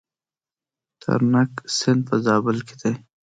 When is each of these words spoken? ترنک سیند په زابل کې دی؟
ترنک 1.01 1.51
سیند 1.77 2.01
په 2.07 2.15
زابل 2.25 2.57
کې 2.67 2.75
دی؟ 2.81 2.93